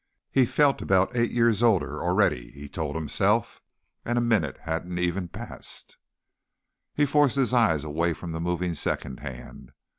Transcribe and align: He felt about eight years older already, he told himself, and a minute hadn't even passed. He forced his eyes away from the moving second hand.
He 0.31 0.47
felt 0.47 0.81
about 0.81 1.15
eight 1.15 1.29
years 1.29 1.61
older 1.61 2.01
already, 2.01 2.49
he 2.53 2.67
told 2.67 2.95
himself, 2.95 3.61
and 4.03 4.17
a 4.17 4.19
minute 4.19 4.57
hadn't 4.63 4.97
even 4.97 5.27
passed. 5.27 5.97
He 6.95 7.05
forced 7.05 7.35
his 7.35 7.53
eyes 7.53 7.83
away 7.83 8.13
from 8.13 8.31
the 8.31 8.41
moving 8.41 8.73
second 8.73 9.19
hand. 9.19 9.73